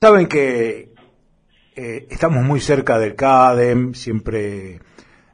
[0.00, 0.94] Saben que
[1.74, 4.78] eh, estamos muy cerca del CADEM, siempre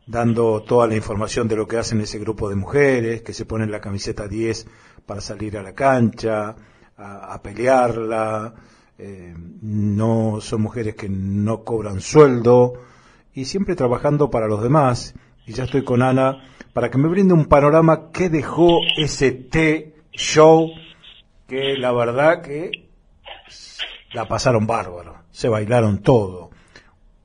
[0.06, 3.70] dando toda la información de lo que hacen ese grupo de mujeres, que se ponen
[3.70, 4.66] la camiseta 10
[5.04, 6.56] para salir a la cancha,
[6.96, 8.54] a, pelearla,
[8.96, 12.72] eh, no son mujeres que no cobran sueldo
[13.34, 15.14] y siempre trabajando para los demás.
[15.44, 16.42] Y ya estoy con Ana
[16.72, 20.70] para que me brinde un panorama que dejó ese T-Show,
[21.46, 22.70] que la verdad que
[24.14, 26.50] la pasaron bárbaro, se bailaron todo.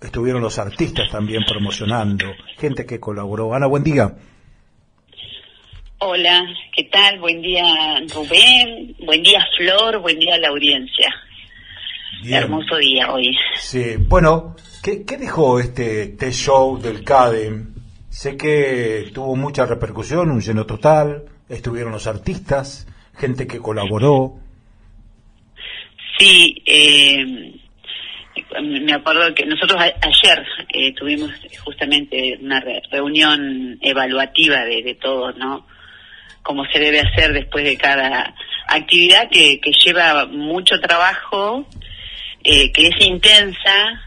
[0.01, 2.25] Estuvieron los artistas también promocionando,
[2.57, 3.53] gente que colaboró.
[3.53, 4.15] Ana, buen día.
[5.99, 7.19] Hola, ¿qué tal?
[7.19, 7.65] Buen día
[8.13, 11.13] Rubén, buen día Flor, buen día a la audiencia.
[12.25, 13.37] Hermoso día hoy.
[13.57, 17.75] Sí, bueno, ¿qué, dejó este show del CADEM?
[18.09, 24.39] Sé que tuvo mucha repercusión, un lleno total, estuvieron los artistas, gente que colaboró.
[26.19, 27.53] Sí, eh,
[28.61, 31.31] me acuerdo que nosotros ayer eh, tuvimos
[31.63, 32.61] justamente una
[32.91, 35.65] reunión evaluativa de, de todos, ¿no?
[36.43, 38.35] Como se debe hacer después de cada
[38.67, 41.65] actividad que, que lleva mucho trabajo,
[42.43, 44.03] eh, que es intensa,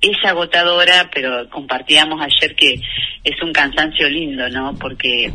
[0.00, 2.80] es agotadora, pero compartíamos ayer que
[3.24, 4.76] es un cansancio lindo, ¿no?
[4.78, 5.32] Porque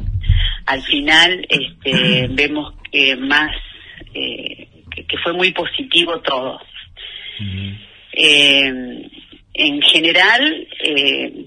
[0.65, 3.51] al final este, vemos que más
[4.13, 6.59] eh, que, fue muy positivo todo.
[8.13, 9.09] Eh,
[9.53, 11.45] en general, eh,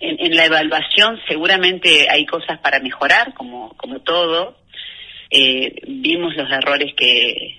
[0.00, 4.58] en, la evaluación seguramente hay cosas para mejorar, como, como todo.
[5.30, 7.58] Eh, vimos los errores que,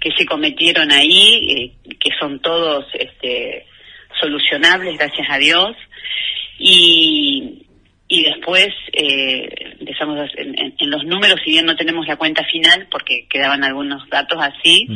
[0.00, 3.66] que se cometieron ahí, que son todos este,
[4.20, 5.76] solucionables, gracias a Dios.
[6.58, 7.61] Y,
[8.14, 9.48] y después eh,
[9.80, 14.38] empezamos en, los números, si bien no tenemos la cuenta final, porque quedaban algunos datos
[14.38, 14.86] así,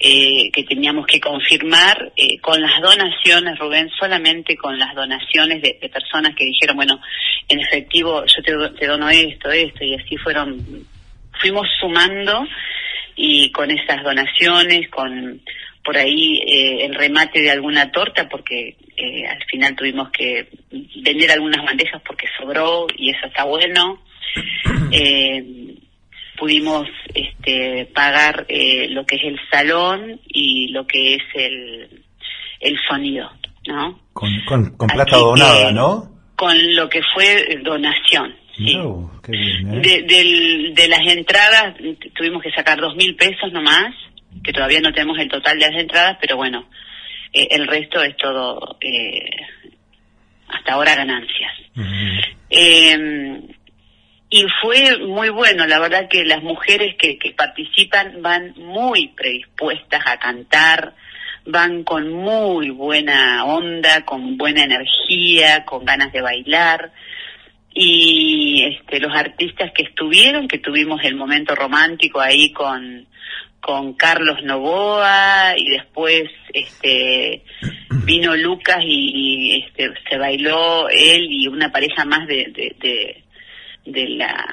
[0.00, 5.74] eh, que teníamos que confirmar eh, con las donaciones, Rubén, solamente con las donaciones de,
[5.92, 7.00] personas que dijeron, bueno,
[7.48, 10.58] en efectivo yo te, te dono esto, esto, y así fueron,
[11.40, 12.48] fuimos sumando
[13.14, 15.40] y con esas donaciones, con
[15.84, 20.48] por ahí eh, el remate de alguna torta porque eh, al final tuvimos que
[21.02, 24.02] vender algunas bandejas porque sobró y eso está bueno.
[24.92, 25.76] Eh,
[26.36, 32.02] pudimos este, pagar lo que es el salón y lo que es el,
[32.58, 33.30] el sonido,
[33.68, 34.00] ¿no?
[34.12, 36.10] Con, con, plata donada, ¿no?
[36.34, 38.34] Con lo que fue donación.
[38.56, 38.76] Sí.
[39.28, 41.76] de, de las entradas
[42.16, 43.94] tuvimos que sacar dos mil pesos nomás
[44.42, 46.68] que todavía no tenemos el total de las entradas, pero bueno,
[47.32, 49.30] eh, el resto es todo eh,
[50.48, 51.52] hasta ahora ganancias.
[52.48, 53.42] Em,
[54.28, 60.02] y fue muy bueno, la verdad que las mujeres que, que participan van muy predispuestas
[60.06, 60.94] a cantar,
[61.46, 66.92] van con muy buena onda, con buena energía, con ganas de bailar.
[67.72, 73.06] Y este, los artistas que estuvieron, que tuvimos el momento romántico ahí con,
[73.60, 77.42] con Carlos Novoa y después este
[78.04, 82.52] vino Lucas y, este se bailó él y una pareja más de,
[83.84, 84.44] de, la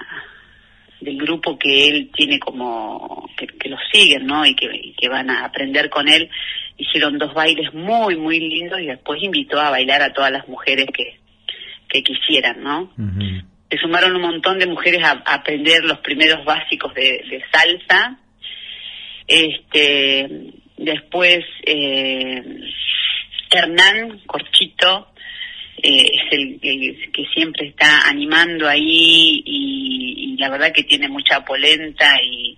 [1.00, 5.30] del grupo que él tiene como que, que lo siguen no y que, que van
[5.30, 6.30] a aprender con él.
[6.78, 10.88] Hicieron dos bailes muy muy lindos y después invitó a bailar a todas las mujeres
[10.94, 11.18] que
[11.90, 12.92] que quisieran no
[13.70, 18.20] se sumaron un montón de mujeres a, aprender los primeros básicos de salsa
[19.28, 20.28] este,
[20.78, 22.44] después, eh,
[23.50, 25.10] Hernán Corchito,
[25.78, 32.16] eh, es el, que siempre está animando ahí y, la verdad que tiene mucha polenta
[32.24, 32.58] y,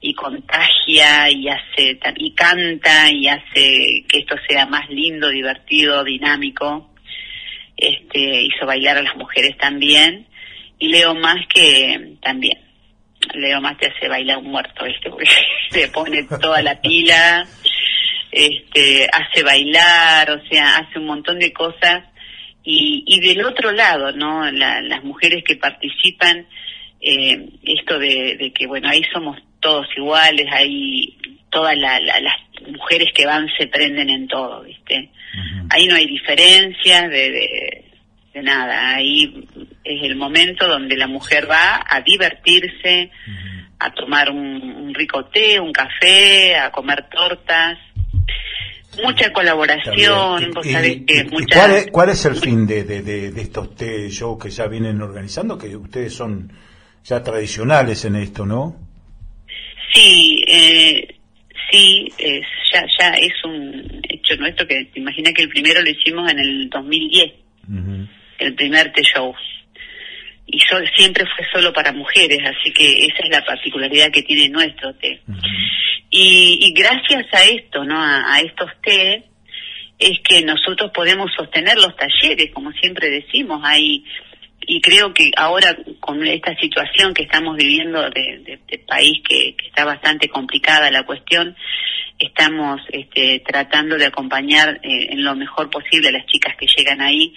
[0.00, 6.90] y contagia y hace y canta y hace que esto sea más lindo, divertido, dinámico.
[7.76, 10.26] Este hizo bailar a las mujeres también
[10.78, 12.58] y Leo más que también
[13.34, 15.26] Leo más te hace bailar un muerto, este Porque
[15.70, 17.46] se pone toda la pila,
[18.30, 22.04] este, hace bailar, o sea, hace un montón de cosas.
[22.64, 24.50] Y, y del otro lado, ¿no?
[24.50, 26.46] las mujeres que participan,
[27.00, 31.16] eh, esto de, que, bueno, ahí somos todos iguales, ahí
[31.50, 32.00] todas las
[32.70, 35.08] mujeres que van se prenden en todo, ¿viste?
[35.70, 37.84] Ahí no hay diferencias de,
[38.34, 39.47] de nada, ahí
[39.88, 43.10] es el momento donde la mujer va a divertirse,
[43.78, 47.78] a tomar un, rico té, un café, a comer tortas.
[49.02, 51.86] Mucha colaboración, vos sabés que mucha...
[51.92, 55.56] ¿cuál, es, el fin de, de, estos té shows que ya vienen organizando?
[55.56, 56.50] Que ustedes son
[57.04, 58.76] ya tradicionales en esto, ¿no?
[59.92, 61.16] Sí, eh,
[61.70, 66.30] sí, es, ya, ya es un hecho nuestro que imagina que el primero lo hicimos
[66.30, 67.32] en el 2010,
[68.38, 69.34] el primer T-Show.
[70.50, 70.60] Y
[70.96, 75.20] siempre fue solo para mujeres, así que esa es la particularidad que tiene nuestro té.
[76.10, 78.00] y, gracias a esto, ¿no?
[78.00, 79.24] A, estos té,
[79.98, 84.04] es que nosotros podemos sostener los talleres, como siempre decimos, hay
[84.70, 90.28] y creo que ahora con esta situación que estamos viviendo de, país que, está bastante
[90.28, 91.56] complicada la cuestión,
[92.18, 97.00] estamos este, tratando de acompañar eh, en lo mejor posible a las chicas que llegan
[97.00, 97.34] ahí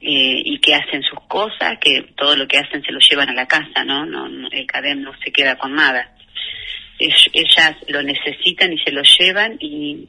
[0.00, 3.34] eh, y que hacen sus cosas, que todo lo que hacen se lo llevan a
[3.34, 4.06] la casa, ¿no?
[4.06, 6.14] no, el CADEM no se queda con nada.
[6.98, 10.08] ellas lo necesitan y se lo llevan y,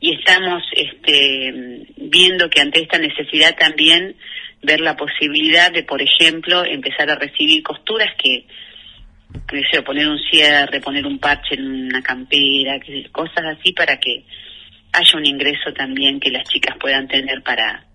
[0.00, 4.14] y estamos este, viendo que ante esta necesidad también
[4.62, 8.44] ver la posibilidad de, por ejemplo, empezar a recibir costuras que,
[9.48, 12.78] que poner un cierre, poner un parche en una campera,
[13.12, 14.24] cosas así para que
[14.92, 17.87] haya un ingreso también que las chicas puedan tener para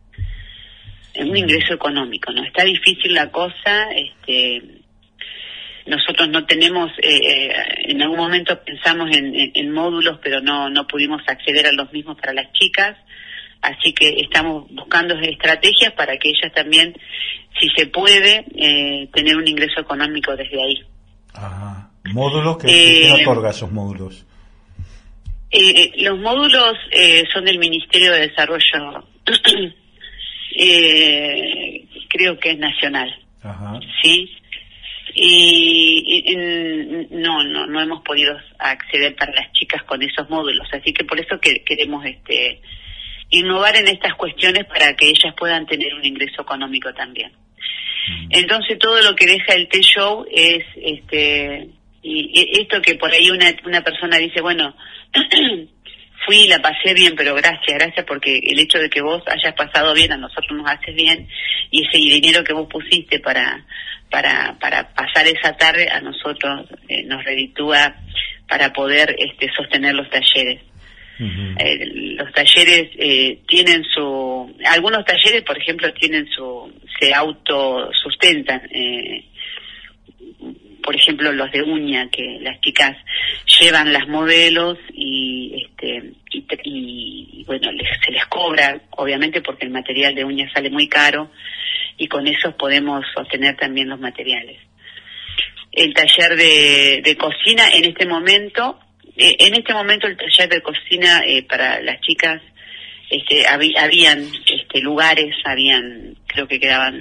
[1.16, 2.44] un ingreso económico, ¿no?
[2.44, 4.62] Está difícil la cosa, este,
[5.86, 7.52] nosotros no tenemos, eh, eh,
[7.90, 12.18] en algún momento pensamos en, en, módulos, pero no, no pudimos acceder a los mismos
[12.18, 12.98] para las chicas.
[13.62, 16.96] Así que estamos buscando estrategias para que ellas también,
[17.60, 20.84] si se puede, eh, tener un ingreso económico desde ahí.
[21.34, 21.90] Ajá.
[22.12, 22.58] ¿Módulos?
[22.58, 24.26] ¿Qué, eh, otorga esos módulos?
[25.50, 26.74] Eh, los módulos
[27.34, 29.08] son del Ministerio de Desarrollo,
[32.10, 33.14] creo que es nacional.
[33.42, 33.80] Ajá.
[34.02, 34.30] ¿Sí?
[35.16, 36.36] Y,
[37.12, 41.20] no, no, no hemos podido acceder para las chicas con esos módulos, así que por
[41.20, 42.62] eso que queremos este
[43.30, 47.32] innovar en estas cuestiones para que ellas puedan tener un ingreso económico también.
[47.32, 48.28] Mm.
[48.32, 51.70] Entonces todo lo que deja el T-Show es este
[52.04, 54.76] y esto que por ahí una, una persona dice, bueno,
[56.26, 59.54] fui y la pasé bien, pero gracias, gracias porque el hecho de que vos hayas
[59.54, 61.28] pasado bien a nosotros nos hace bien
[61.72, 63.66] y ese dinero que vos pusiste para
[64.10, 67.96] para para pasar esa tarde a nosotros eh, nos reditúa
[68.48, 70.62] para poder este sostener los talleres.
[71.20, 71.86] Eh,
[72.18, 78.62] los talleres eh, tienen su, algunos talleres, por ejemplo, tienen su, se autosustentan.
[78.72, 79.26] Eh,
[80.84, 82.96] por ejemplo, los de uña, que las chicas
[83.60, 86.14] llevan las modelos y, este,
[86.64, 87.70] y, bueno,
[88.06, 91.32] se les cobra, obviamente, porque el material de uña sale muy caro
[91.98, 94.60] y con eso podemos sostener también los materiales.
[95.72, 98.80] El taller de, de cocina en este momento
[99.16, 102.42] eh, en este momento el taller de cocina eh, para las chicas
[103.10, 106.96] este, habían este, lugares, habían, creo que quedaban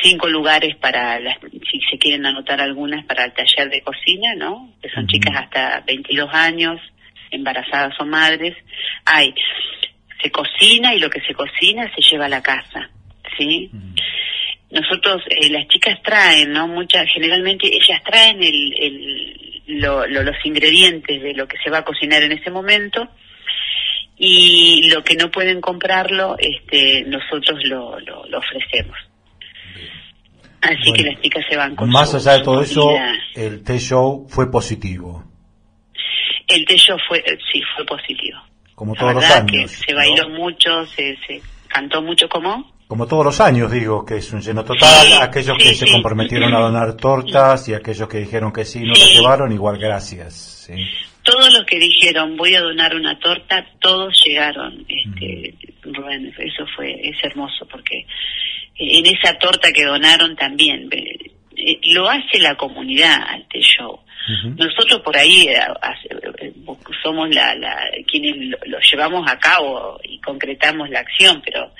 [0.00, 4.74] cinco lugares para, las, si se quieren anotar algunas, para el taller de cocina, ¿no?
[4.80, 6.80] Que son chicas hasta 22 años,
[7.30, 8.56] embarazadas o madres.
[9.04, 9.34] Hay,
[10.22, 12.90] se cocina y lo que se cocina se lleva a la casa,
[13.36, 13.70] ¿sí?
[14.70, 16.66] Nosotros, eh, las chicas traen, ¿no?
[16.66, 22.32] Muchas, generalmente ellas traen el los ingredientes de lo que se va a cocinar en
[22.32, 23.08] ese momento
[24.16, 28.96] y lo que no pueden comprarlo, este, nosotros lo, lo, ofrecemos.
[30.62, 32.94] Así que las chicas se van con Más allá de todo eso,
[33.34, 35.24] el T-Show fue positivo.
[36.46, 37.22] El T-Show fue,
[37.52, 38.38] sí, fue positivo.
[38.74, 39.70] Como todos los años.
[39.70, 44.30] se bailó mucho, se, se cantó mucho, como como todos los años digo que es
[44.34, 48.66] un lleno total, aquellos que se comprometieron a donar tortas y aquellos que dijeron que
[48.66, 50.70] sí no la llevaron, igual gracias.
[51.22, 54.84] Todos los que dijeron voy a donar una torta, todos llegaron.
[54.86, 55.54] Este,
[55.84, 58.04] Rubén, eso fue es hermoso porque
[58.90, 64.00] en esa torta que donaron también eh, lo hace la comunidad ante show.
[64.56, 65.58] Nosotros por ahí eh,
[66.40, 66.52] eh,
[67.02, 71.72] somos la, la quienes lo, llevamos a cabo y concretamos la acción, pero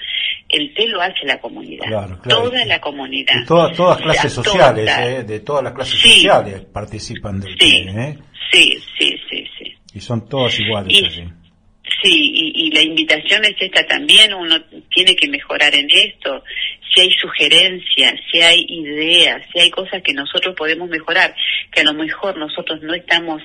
[0.49, 1.87] el té lo hace la comunidad,
[2.28, 3.47] toda la comunidad.
[3.47, 7.82] todas, todas clases sociales, eh, de todas las clases sociales participan del té.
[7.88, 8.18] ¿eh?
[8.50, 9.75] Sí, sí, sí, sí.
[9.94, 10.92] Y son todas iguales.
[10.92, 11.25] Y, Sí,
[12.62, 14.57] y, la invitación es esta también, uno
[14.95, 16.42] tiene que mejorar en esto,
[16.95, 21.35] si hay sugerencias, si hay ideas, si hay cosas que nosotros podemos mejorar,
[21.71, 23.42] que a lo mejor nosotros no estamos,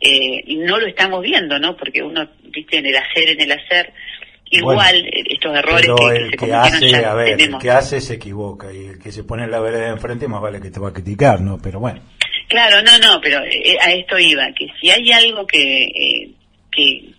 [0.00, 1.76] eh, no lo estamos viendo, ¿no?
[1.76, 3.92] Porque uno, viste, en el hacer, en el hacer,
[4.50, 8.72] igual eh, estos errores que, el que, hace, a ver, el que hace se equivoca
[8.72, 11.40] y el que se pone la vereda enfrente más vale que te va a criticar,
[11.40, 11.58] ¿no?
[11.62, 12.02] Pero bueno.
[12.48, 16.34] Claro, no, no, pero eh, a esto iba, que si hay algo que,
[16.70, 17.14] que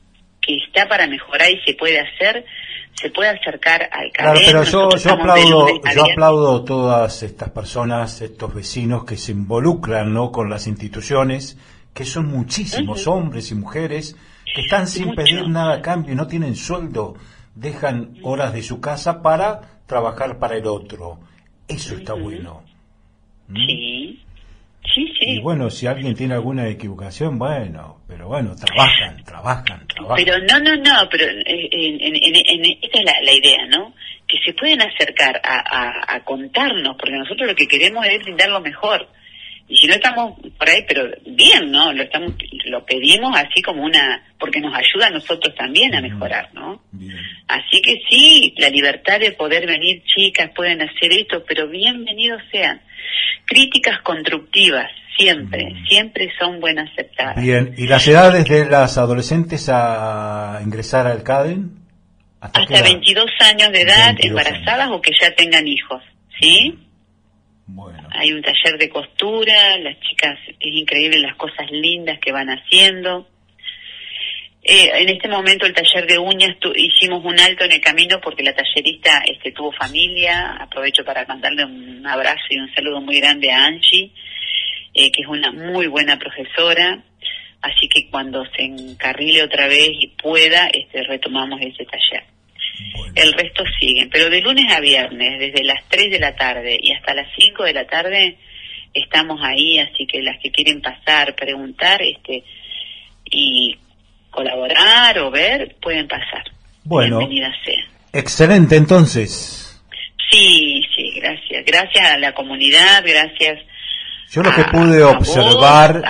[0.45, 2.45] que está para mejorar y se puede hacer,
[2.93, 8.53] se puede acercar al Claro, pero yo, yo aplaudo, yo aplaudo todas estas personas, estos
[8.53, 10.31] vecinos que se involucran ¿no?
[10.31, 11.57] con las instituciones,
[11.93, 14.15] que son muchísimos hombres y mujeres
[14.53, 17.15] que están sin pedir nada a cambio y no tienen sueldo,
[17.55, 21.19] dejan horas de su casa para trabajar para el otro.
[21.67, 22.63] Eso está bueno.
[23.47, 23.55] ¿Mm?
[23.55, 24.25] Sí.
[24.93, 25.25] Sí, sí.
[25.37, 30.15] Y bueno, si alguien tiene alguna equivocación, bueno, pero bueno, trabajan, trabajan, trabajan.
[30.17, 33.93] Pero no, no, no, pero en, en, esta es la, idea, ¿no?
[34.27, 38.61] Que se pueden acercar a, a, contarnos, porque nosotros lo que queremos es brindar lo
[38.61, 39.07] mejor.
[39.67, 41.93] Y si no estamos por ahí, pero bien, ¿no?
[41.93, 42.33] Lo estamos
[42.65, 46.81] lo pedimos así como una porque nos ayuda a nosotros también a mejorar, ¿no?
[47.53, 52.81] Así que sí, la libertad de poder venir, chicas, pueden hacer esto, pero bienvenidos sean.
[53.45, 57.39] Críticas constructivas, siempre, siempre son buenas aceptadas.
[57.39, 61.77] Bien, ¿y las edades de las adolescentes a ingresar al CADEN?
[62.39, 66.01] Hasta, 22 años de edad, embarazadas o que ya tengan hijos,
[66.41, 66.79] ¿sí?
[67.67, 68.09] Bueno.
[68.13, 73.27] Hay un taller de costura, las chicas, es increíble las cosas lindas que van haciendo.
[74.65, 78.43] Eh, en este momento el taller de uñas hicimos un alto en el camino porque
[78.43, 80.55] la tallerista este, tuvo familia.
[80.59, 84.11] Aprovecho para mandarle un abrazo y un saludo muy grande a Angie,
[84.93, 87.03] eh, que es una muy buena profesora.
[87.61, 92.23] Así que cuando se encarrile otra vez y pueda, este, retomamos ese taller.
[93.15, 96.91] El resto siguen, pero de lunes a viernes, desde las 3 de la tarde y
[96.91, 98.37] hasta las 5 de la tarde,
[98.93, 102.43] estamos ahí, así que las que quieren pasar, preguntar, este,
[103.25, 103.77] y
[104.33, 106.43] colaborar o ver, pueden pasar.
[106.83, 107.83] Bueno, Bienvenida sea.
[108.11, 109.81] Excelente, entonces.
[110.29, 111.65] Sí, sí, gracias.
[111.65, 113.59] Gracias a la comunidad, gracias.
[114.31, 116.01] Yo lo que pude observar.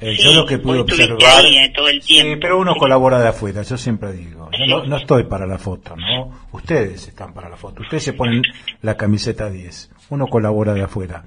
[0.00, 1.44] Eh, yo lo que pude observar.
[1.44, 2.34] Eh, todo el tiempo.
[2.34, 4.50] Sí, pero uno colabora de afuera, yo siempre digo.
[4.66, 6.46] Yo no, estoy para la foto, ¿no?
[6.52, 7.82] Ustedes están para la foto.
[7.82, 8.42] Ustedes se ponen
[8.82, 9.90] la camiseta 10.
[10.10, 11.24] Uno colabora de afuera.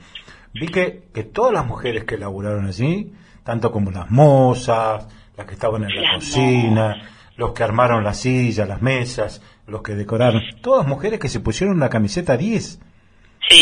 [0.54, 5.08] Vi que, que todas las mujeres que laburaron allí, tanto como las mozas,
[5.38, 9.94] las que estaban en la cocina, los que armaron las sillas, las mesas, los que
[9.94, 12.80] decoraron, todas mujeres que se pusieron la camiseta 10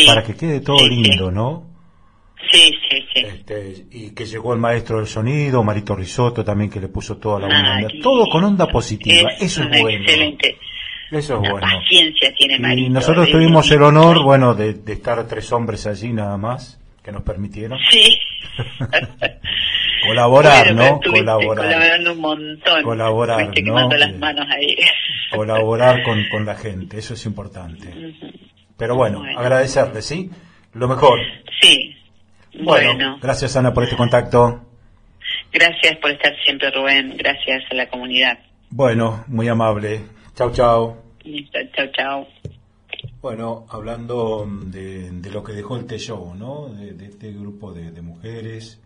[0.08, 1.76] para que quede todo lindo, ¿no?
[2.52, 3.26] Sí, sí, sí.
[3.26, 7.40] Este, y que llegó el maestro del sonido, Marito Risotto también que le puso toda
[7.42, 10.00] la onda, todo con onda positiva, eso es bueno.
[10.00, 10.58] Excelente.
[11.12, 11.60] Eso es bueno.
[11.60, 12.88] Paciencia tiene Marito.
[12.88, 17.12] Y nosotros tuvimos el honor, bueno, de, de estar tres hombres allí nada más, que
[17.12, 17.78] nos permitieron.
[17.90, 18.18] Sí.
[20.08, 21.00] Colaborar, ¿no?
[21.00, 21.66] Colaborar.
[21.66, 22.84] Colaborando un montón.
[22.84, 23.90] Colaborar, ¿no?
[23.90, 24.76] las manos ahí.
[25.36, 27.94] Colaborar con, con la gente, eso es importante.
[28.78, 30.30] Pero bueno, agradecerle, ¿sí?
[30.74, 31.20] Lo mejor.
[31.62, 31.96] Sí.
[32.62, 34.62] Bueno, Gracias, Ana, por este contacto.
[35.52, 37.16] Gracias por estar siempre, Rubén.
[37.18, 38.40] Gracias a la comunidad.
[38.70, 40.02] Bueno, muy amable.
[40.36, 40.98] Chau, chau.
[41.76, 42.28] Chau, chau.
[43.22, 46.70] Bueno, hablando de, de, lo que dejó el T-Show, ¿no?
[46.70, 48.80] De, de, este grupo de, de mujeres